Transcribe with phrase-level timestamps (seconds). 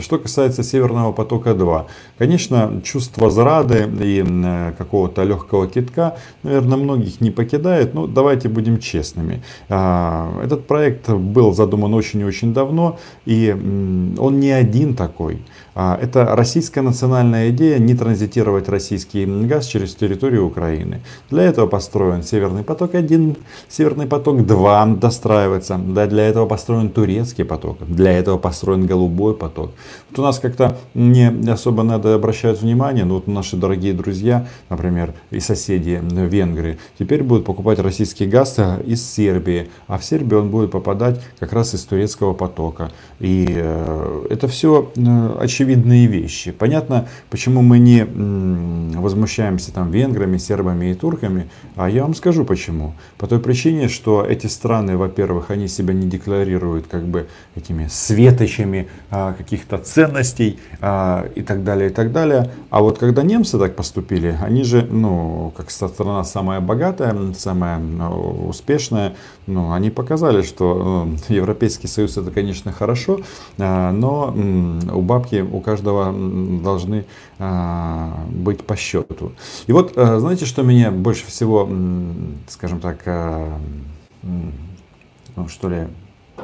[0.00, 1.86] что касается Северного потока-2,
[2.18, 4.24] конечно, чувство зарады и
[4.78, 9.42] какого-то легкого китка, наверное, многих не покидает, но давайте будем честными.
[9.68, 13.50] А, этот проект был задуман очень и очень давно, и
[14.18, 15.42] он не один такой.
[15.74, 21.00] А, это российская национальная идея не транзитировать российский газ через территорию Украины.
[21.30, 25.78] Для этого построен Северный поток-1, Северный поток-2 достраивается.
[25.78, 29.72] Да, для этого построен турецкий поток, для этого построен голубой поток.
[30.10, 35.14] Вот у нас как-то не особо надо обращать внимание, но вот наши дорогие друзья, например,
[35.30, 40.70] и соседи Венгрии, теперь будут покупать российский газ из Сербии, а в Сербию он будет
[40.70, 42.90] попадать как раз из турецкого потока.
[43.20, 46.50] И э, это все э, очевидные вещи.
[46.50, 48.04] Понятно, почему мы не
[48.98, 52.94] возмущаемся там венграми, сербами и турками, а я вам скажу почему.
[53.18, 58.88] По той причине, что эти страны, во-первых, они себя не декларируют как бы этими светочами
[59.10, 62.50] а, каких-то ценностей а, и так далее, и так далее.
[62.70, 68.48] А вот когда немцы так поступили, они же, ну, как страна самая богатая, самая ну,
[68.48, 69.14] успешная,
[69.46, 73.20] ну, они показали, что ну, Европейский Союз это, конечно, хорошо,
[73.58, 74.34] а, но
[74.92, 76.12] у бабки у каждого
[76.62, 77.04] должны
[77.38, 79.32] а, быть по счету.
[79.66, 81.68] И вот, а, знаете, что меня больше всего,
[82.48, 83.06] скажем так,
[85.34, 85.88] ну, что ли,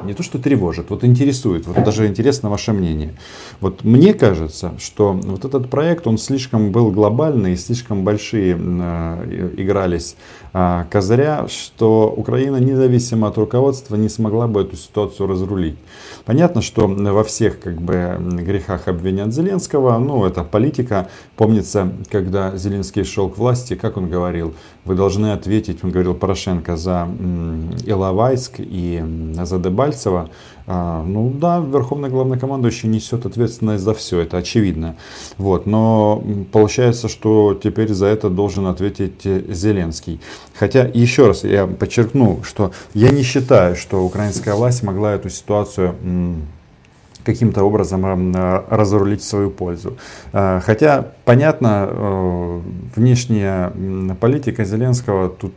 [0.03, 3.13] не то что тревожит, вот интересует, вот даже интересно ваше мнение.
[3.61, 10.15] Вот мне кажется, что вот этот проект, он слишком был глобальный, слишком большие э, игрались
[10.53, 15.77] э, козыря, что Украина независимо от руководства не смогла бы эту ситуацию разрулить.
[16.25, 21.09] Понятно, что во всех как бы грехах обвинят Зеленского, ну это политика.
[21.35, 24.53] Помнится, когда Зеленский шел к власти, как он говорил,
[24.85, 27.07] вы должны ответить, он говорил Порошенко, за
[27.85, 29.03] Иловайск и
[29.33, 29.88] за Дебальцево.
[30.67, 34.95] А, ну да, Верховный Главнокомандующий несет ответственность за все, это очевидно.
[35.37, 40.21] Вот, но получается, что теперь за это должен ответить Зеленский.
[40.53, 45.95] Хотя, еще раз я подчеркну, что я не считаю, что украинская власть могла эту ситуацию
[47.29, 49.97] каким-то образом э, разрулить в свою пользу.
[50.33, 52.59] Э, хотя, понятно, э,
[52.95, 53.71] внешняя
[54.19, 55.53] политика Зеленского тут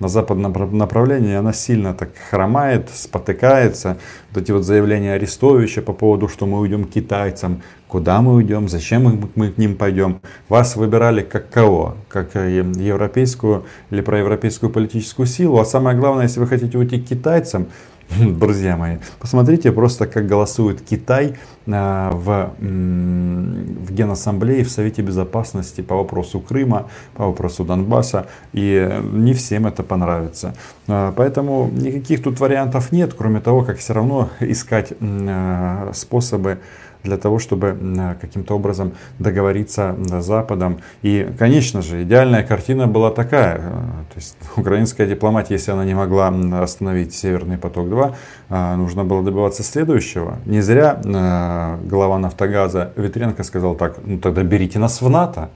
[0.00, 3.96] на западном направлении, она сильно так хромает, спотыкается.
[4.32, 8.68] Вот эти вот заявления Арестовича по поводу, что мы уйдем к китайцам, куда мы уйдем,
[8.68, 10.20] зачем мы к ним пойдем.
[10.48, 11.94] Вас выбирали как кого?
[12.08, 15.58] Как европейскую или проевропейскую политическую силу.
[15.60, 17.66] А самое главное, если вы хотите уйти к китайцам,
[18.18, 21.36] друзья мои, посмотрите просто, как голосует Китай
[21.66, 28.26] а, в, в Генассамблее, в Совете Безопасности по вопросу Крыма, по вопросу Донбасса.
[28.52, 30.54] И не всем это понравится.
[30.88, 36.58] А, поэтому никаких тут вариантов нет, кроме того, как все равно искать а, способы
[37.04, 37.76] для того, чтобы
[38.20, 40.80] каким-то образом договориться с Западом.
[41.02, 43.58] И, конечно же, идеальная картина была такая.
[43.58, 46.28] Э, то есть украинская дипломатия, если она не могла
[46.60, 48.14] остановить Северный поток-2,
[48.48, 50.38] э, нужно было добиваться следующего.
[50.44, 55.50] Не зря э, глава Нафтогаза Ветренко сказал так, ну тогда берите нас в НАТО.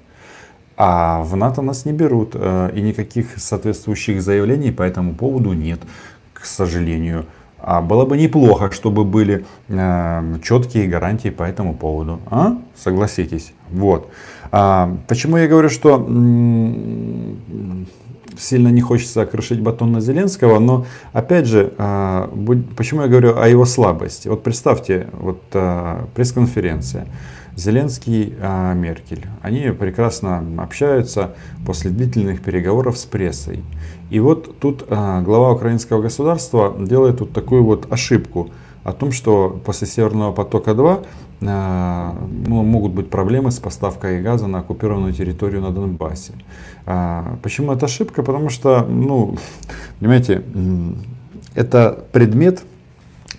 [0.85, 2.35] А в НАТО нас не берут.
[2.35, 5.79] И никаких соответствующих заявлений по этому поводу нет,
[6.33, 7.25] к сожалению.
[7.59, 12.19] А было бы неплохо, чтобы были э, четкие гарантии по этому поводу.
[12.27, 12.57] А?
[12.75, 13.53] Согласитесь.
[13.71, 14.09] Вот.
[14.51, 16.05] А, почему я говорю, что
[18.37, 22.29] сильно не хочется крошить батон на Зеленского, но опять же, а,
[22.77, 24.27] почему я говорю о его слабости?
[24.27, 27.07] Вот представьте, вот а, пресс-конференция.
[27.57, 29.27] Зеленский, а, Меркель.
[29.43, 31.35] Они прекрасно общаются
[31.67, 33.63] после длительных переговоров с прессой.
[34.11, 38.51] И вот тут а, глава украинского государства делает вот такую вот ошибку
[38.85, 41.07] о том, что после Северного потока-2
[41.43, 42.15] а,
[42.47, 46.33] ну, могут быть проблемы с поставкой газа на оккупированную территорию на Донбассе.
[47.43, 48.23] Почему это ошибка?
[48.23, 49.37] Потому что, ну,
[50.01, 50.43] понимаете,
[51.55, 52.63] это предмет,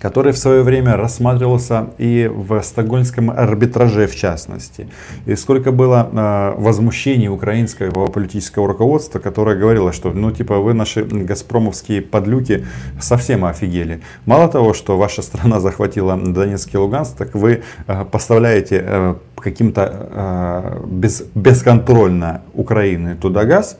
[0.00, 4.88] который в свое время рассматривался и в стокгольмском арбитраже в частности.
[5.26, 11.04] И сколько было э, возмущений украинского политического руководства, которое говорило, что ну типа вы наши
[11.04, 12.64] газпромовские подлюки
[13.00, 14.00] совсем офигели.
[14.26, 20.08] Мало того, что ваша страна захватила Донецк и Луганск, так вы э, поставляете э, каким-то
[20.10, 23.78] э, без, бесконтрольно Украины туда газ,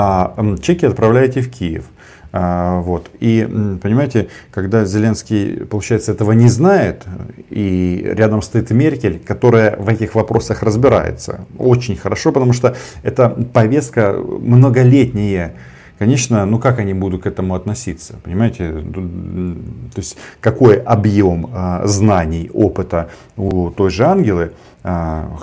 [0.00, 1.86] а чеки отправляете в Киев.
[2.30, 3.10] А, вот.
[3.18, 3.42] И,
[3.82, 7.04] понимаете, когда Зеленский, получается, этого не знает,
[7.50, 14.12] и рядом стоит Меркель, которая в этих вопросах разбирается очень хорошо, потому что это повестка
[14.12, 15.54] многолетняя,
[15.98, 18.68] конечно, ну как они будут к этому относиться, понимаете?
[18.68, 24.52] То есть какой объем а, знаний, опыта у той же ангелы,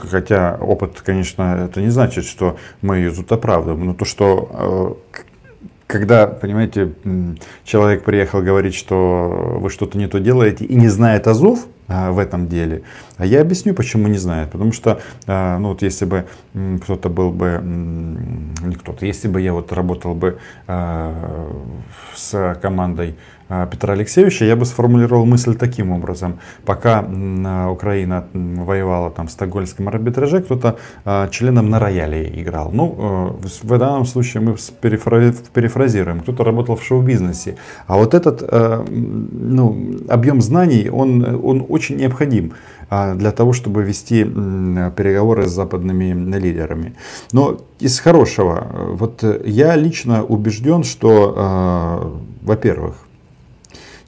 [0.10, 4.98] хотя опыт, конечно, это не значит, что мы ее тут оправдываем, но то, что а,
[5.88, 6.94] когда, понимаете,
[7.64, 12.18] человек приехал говорить, что вы что-то не то делаете и не знает азов а, в
[12.18, 12.82] этом деле,
[13.18, 14.52] а я объясню, почему не знает.
[14.52, 16.26] Потому что, а, ну вот если бы
[16.84, 21.52] кто-то был бы, не кто-то, если бы я вот работал бы а,
[22.16, 26.40] с командой а, Петра Алексеевича, я бы сформулировал мысль таким образом.
[26.66, 27.02] Пока
[27.72, 32.72] Украина воевала там в стокгольмском арбитраже, кто-то а, членом на рояле играл.
[32.74, 36.22] Ну, э, в данном случае мы перефразируем.
[36.22, 37.56] Кто-то работал в шоу-бизнесе.
[37.88, 42.54] А вот этот э, ну, объем знаний, он, он очень необходим
[42.90, 46.96] а, для того, чтобы вести переговоры с западными лидерами.
[47.32, 53.05] Но из хорошего, вот я лично убежден, что, во-первых,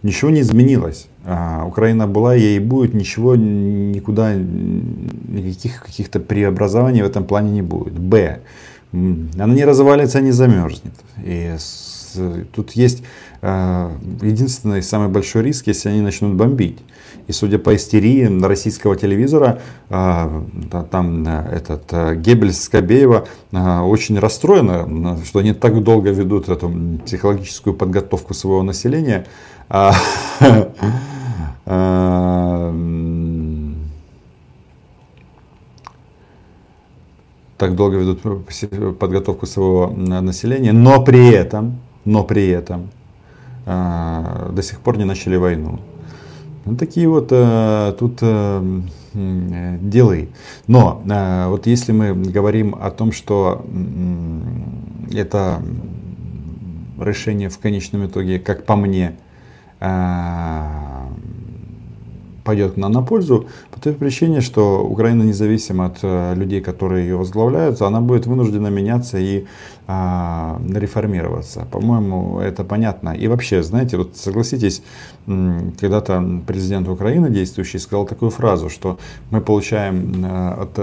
[0.04, 1.08] ничего не изменилось.
[1.26, 8.00] А, Украина была, ей будет, ничего никуда, никаких каких-то преобразований в этом плане не будет.
[8.00, 8.40] Б.
[8.94, 10.94] Она не развалится, не замерзнет.
[11.24, 12.18] И с,
[12.54, 13.04] тут есть
[13.42, 13.92] э,
[14.22, 16.80] единственный самый большой риск, если они начнут бомбить.
[17.28, 19.60] И судя по истерии российского телевизора,
[19.90, 20.42] э,
[20.90, 26.72] там э, этот э, Геббельс Скобеева э, очень расстроена, что они так долго ведут эту
[27.06, 29.26] психологическую подготовку своего населения
[37.58, 38.22] так долго ведут
[38.98, 42.92] подготовку своего населения, но при этом, но при этом
[43.66, 45.80] а, до сих пор не начали войну.
[46.64, 47.28] Ну, такие вот
[48.00, 48.22] тут
[49.14, 50.30] делы.
[50.68, 51.02] Но
[51.50, 53.66] вот если мы говорим о том, что
[55.14, 55.62] это
[57.00, 59.27] решение в конечном итоге, как по мне, Э,
[62.48, 67.18] пойдет нам на пользу по той причине, что Украина независимо от э, людей, которые ее
[67.18, 69.46] возглавляют, она будет вынуждена меняться и
[69.90, 71.68] а, реформироваться.
[71.72, 73.10] По-моему, это понятно.
[73.10, 74.82] И вообще, знаете, вот согласитесь,
[75.26, 78.98] когда-то президент Украины действующий сказал такую фразу, что
[79.32, 80.26] мы получаем
[80.62, 80.80] от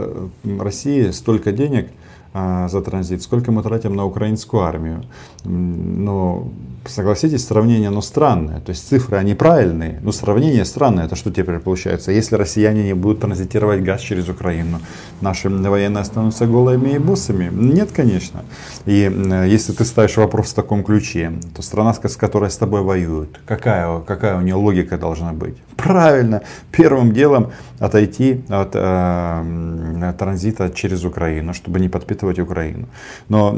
[0.60, 1.88] России столько денег,
[2.34, 5.04] за транзит, сколько мы тратим на украинскую армию.
[5.44, 6.48] Но
[6.84, 8.60] согласитесь, сравнение, оно странное.
[8.60, 11.06] То есть цифры, они правильные, но сравнение странное.
[11.06, 12.10] Это что теперь получается?
[12.10, 14.80] Если россияне не будут транзитировать газ через Украину,
[15.20, 17.50] наши военные останутся голыми и боссами?
[17.52, 18.44] Нет, конечно.
[18.84, 19.10] И
[19.48, 24.00] если ты ставишь вопрос в таком ключе, то страна, с которой с тобой воюют, какая,
[24.00, 25.54] какая у нее логика должна быть?
[25.76, 26.42] Правильно,
[26.72, 32.86] первым делом отойти от э, транзита через Украину, чтобы не подпитывать Украину.
[33.28, 33.56] Но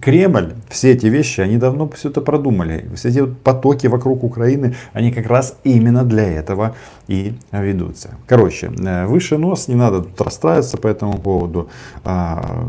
[0.00, 2.88] Кремль, все эти вещи, они давно все это продумали.
[2.94, 6.74] Все эти потоки вокруг Украины, они как раз именно для этого
[7.08, 8.10] и ведутся.
[8.26, 11.68] Короче, э, выше нос, не надо тут расстраиваться по этому поводу.
[12.04, 12.68] А,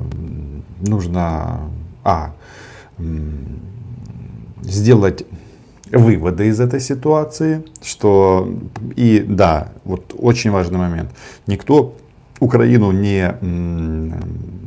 [0.81, 1.59] нужно
[2.03, 2.33] а,
[4.61, 5.25] сделать
[5.91, 8.49] выводы из этой ситуации, что
[8.95, 11.09] и да, вот очень важный момент,
[11.47, 11.93] никто
[12.39, 13.33] Украину не,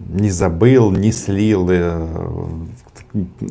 [0.09, 2.07] не забыл, не слил, э,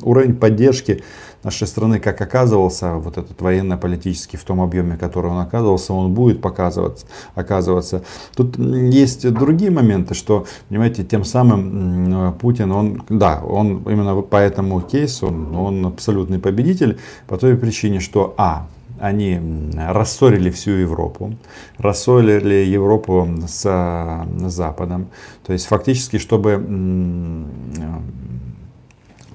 [0.01, 1.03] уровень поддержки
[1.43, 6.41] нашей страны, как оказывался вот этот военно-политический в том объеме, который он оказывался, он будет
[6.41, 7.05] показываться,
[7.35, 8.03] оказываться.
[8.35, 14.81] Тут есть другие моменты, что, понимаете, тем самым Путин, он, да, он именно по этому
[14.81, 16.97] кейсу, он абсолютный победитель
[17.27, 18.67] по той причине, что, а,
[18.99, 19.39] они
[19.77, 21.35] рассорили всю Европу,
[21.77, 25.07] рассорили Европу с Западом.
[25.45, 26.63] То есть фактически, чтобы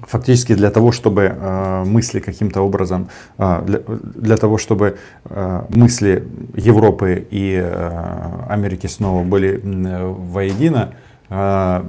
[0.07, 3.07] фактически для того, чтобы э, мысли каким-то образом,
[3.39, 3.79] э,
[4.15, 10.93] для, того, чтобы э, мысли Европы и э, Америки снова были э, воедино, э,
[11.33, 11.83] Э,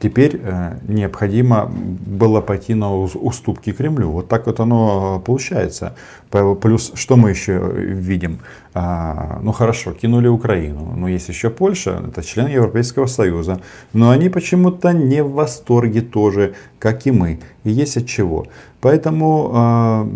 [0.00, 4.10] теперь э, необходимо было пойти на уступки Кремлю.
[4.10, 5.94] Вот так вот оно получается.
[6.30, 8.40] Плюс, что мы еще видим?
[8.74, 13.60] А, ну хорошо, кинули Украину, но есть еще Польша, это член Европейского Союза.
[13.92, 17.38] Но они почему-то не в восторге тоже, как и мы.
[17.62, 18.46] И есть от чего.
[18.80, 20.08] Поэтому а,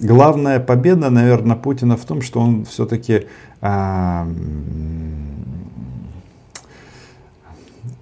[0.00, 3.26] главная победа, наверное, Путина в том, что он все-таки
[3.60, 4.28] а,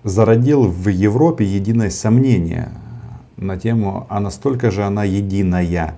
[0.04, 2.71] зародил в Европе единое сомнение
[3.37, 5.97] на тему, а настолько же она единая,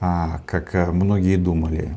[0.00, 1.96] а, как многие думали.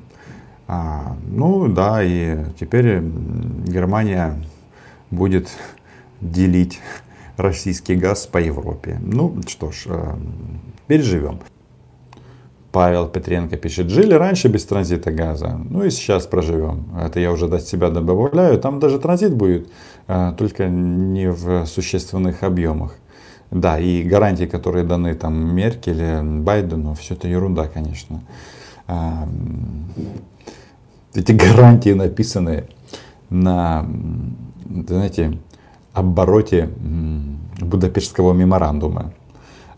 [0.68, 4.36] А, ну да, и теперь Германия
[5.12, 5.50] будет
[6.22, 6.80] делить
[7.38, 9.00] российский газ по Европе.
[9.02, 10.16] Ну что ж, э,
[10.88, 11.40] переживем.
[12.76, 16.84] Павел Петренко пишет, жили раньше без транзита газа, ну и сейчас проживем.
[17.00, 18.60] Это я уже до себя добавляю.
[18.60, 19.70] Там даже транзит будет,
[20.10, 22.98] э, только не в существенных объемах.
[23.50, 28.20] Да, и гарантии, которые даны там Меркель, Байдену, все это ерунда, конечно.
[28.88, 29.26] А,
[31.14, 32.66] эти гарантии написаны
[33.30, 33.88] на,
[34.66, 35.38] знаете,
[35.94, 36.70] обороте
[37.62, 39.14] Будапештского меморандума.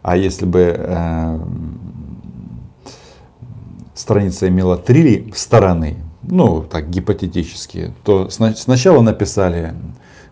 [0.02, 1.40] А если бы э,
[3.98, 9.74] страница имела три стороны, ну так гипотетически, то сначала написали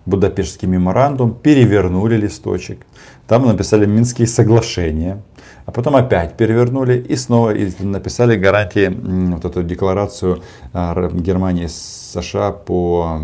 [0.06, 2.86] Будапештский меморандум, перевернули листочек,
[3.28, 5.24] там написали Минские соглашения,
[5.66, 8.88] а потом опять перевернули и снова написали гарантии,
[9.34, 10.44] вот эту декларацию
[10.74, 13.20] а, Германии с США по,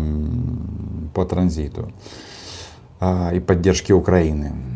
[1.14, 1.92] по транзиту
[2.98, 4.71] а, и поддержке Украины.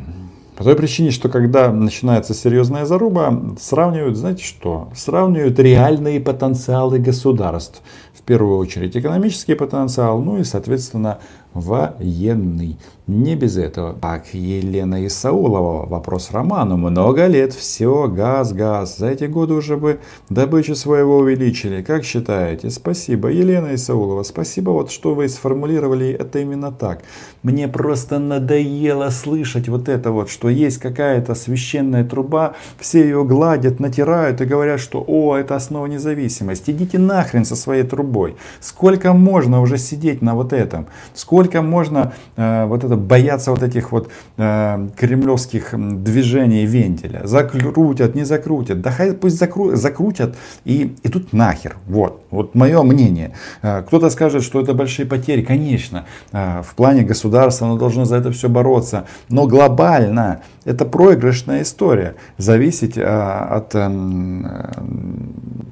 [0.56, 4.88] По той причине, что когда начинается серьезная заруба, сравнивают, знаете что?
[4.94, 7.82] Сравнивают реальные потенциалы государств.
[8.14, 11.18] В первую очередь экономический потенциал, ну и, соответственно,
[11.60, 12.78] военный.
[13.06, 13.94] Не без этого.
[13.94, 15.86] Так, Елена Исаулова.
[15.86, 16.76] Вопрос Роману.
[16.76, 17.54] Много лет.
[17.54, 18.98] Все, газ, газ.
[18.98, 21.82] За эти годы уже бы добычу своего увеличили.
[21.82, 22.68] Как считаете?
[22.70, 24.24] Спасибо, Елена Исаулова.
[24.24, 27.02] Спасибо, вот что вы сформулировали это именно так.
[27.44, 33.78] Мне просто надоело слышать вот это вот, что есть какая-то священная труба, все ее гладят,
[33.78, 36.72] натирают и говорят, что о, это основа независимости.
[36.72, 38.34] Идите нахрен со своей трубой.
[38.58, 40.88] Сколько можно уже сидеть на вот этом?
[41.14, 47.20] Сколько Сколько можно э, вот это бояться вот этих вот э, кремлевских движений вентиля?
[47.22, 48.80] Закрутят, не закрутят.
[48.80, 50.34] Да хай пусть закру, закрутят
[50.64, 51.76] и, и тут нахер.
[51.86, 53.30] Вот, вот мое мнение.
[53.62, 55.42] Э, кто-то скажет, что это большие потери.
[55.42, 59.04] Конечно, э, в плане государства оно должно за это все бороться.
[59.28, 62.16] Но глобально это проигрышная история.
[62.38, 63.88] Зависеть э, от э,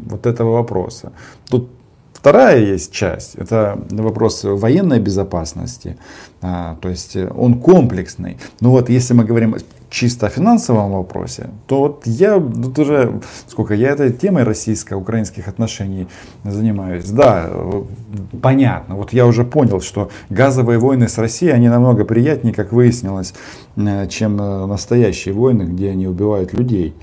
[0.07, 1.12] вот этого вопроса.
[1.49, 1.69] Тут
[2.25, 5.99] Вторая есть часть, это вопрос военной безопасности,
[6.40, 8.38] а, то есть он комплексный.
[8.61, 9.57] Но вот если мы говорим
[9.90, 16.09] чисто о финансовом вопросе, то вот я тут уже, сколько я этой темой российско-украинских отношений
[16.45, 17.50] занимаюсь, да,
[18.40, 23.35] понятно, вот я уже понял, что газовые войны с Россией, они намного приятнее, как выяснилось,
[23.76, 26.95] э, чем э, настоящие войны, где они убивают людей.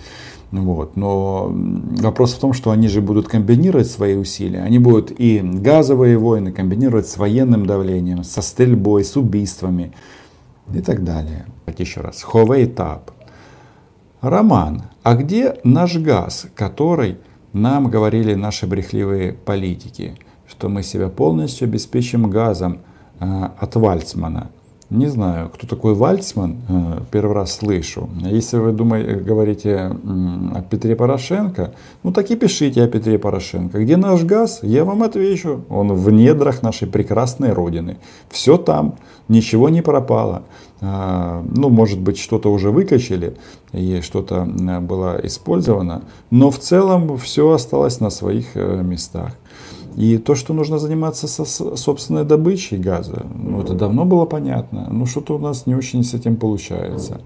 [0.51, 0.98] Вот.
[0.98, 4.63] Но вопрос в том, что они же будут комбинировать свои усилия.
[4.63, 9.93] Они будут и газовые войны комбинировать с военным давлением, со стрельбой, с убийствами
[10.74, 11.46] и так далее.
[11.65, 12.22] Так еще раз.
[12.22, 13.12] Ховей Тап.
[14.20, 17.17] Роман, а где наш газ, который
[17.53, 20.15] нам говорили наши брехливые политики,
[20.48, 22.81] что мы себя полностью обеспечим газом
[23.20, 24.51] э, от Вальцмана?
[24.92, 28.10] Не знаю, кто такой Вальцман, э, первый раз слышу.
[28.26, 29.78] Если вы думаете, говорите
[30.54, 33.82] о Петре Порошенко, ну так и пишите о Петре Порошенко.
[33.82, 34.60] Где наш газ?
[34.64, 35.62] Я вам отвечу.
[35.70, 38.00] Он в недрах нашей прекрасной Родины.
[38.30, 38.96] Все там,
[39.30, 40.44] ничего не пропало.
[40.82, 43.38] А, ну, может быть, что-то уже выкачали
[43.72, 44.44] и что-то
[44.82, 49.32] было использовано, но в целом все осталось на своих э, местах.
[49.96, 54.88] И то, что нужно заниматься со собственной добычей газа, ну, это давно было понятно.
[54.90, 57.22] Но что-то у нас не очень с этим получается.